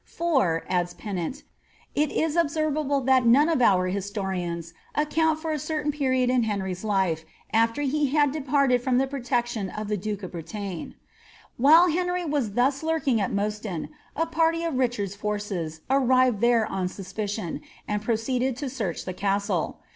[0.01, 1.43] ^'^ For,'^ adds Pennant, ^
[1.93, 6.41] it is observable that none of our historians ac count for a certain period in
[6.41, 10.95] Henry's life after he had departed from the protection of the duke of Bretagne.
[11.57, 16.87] While Henry was thus lurking at Mostyn, a party of Richard's forces arrived there on
[16.87, 19.81] suspicion, and pro ceeded to search the castle.